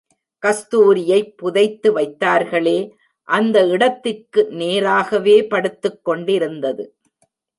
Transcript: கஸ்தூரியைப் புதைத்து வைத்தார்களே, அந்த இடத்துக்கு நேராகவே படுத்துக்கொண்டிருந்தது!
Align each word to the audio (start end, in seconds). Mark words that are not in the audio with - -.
கஸ்தூரியைப் 0.43 1.33
புதைத்து 1.37 1.89
வைத்தார்களே, 1.93 2.75
அந்த 3.27 3.67
இடத்துக்கு 3.67 4.47
நேராகவே 4.51 5.47
படுத்துக்கொண்டிருந்தது! 5.49 6.85